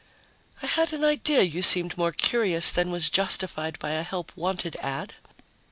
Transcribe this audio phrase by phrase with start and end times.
[0.63, 4.75] "I had an idea you seemed more curious than was justified by a help wanted
[4.77, 5.13] ad."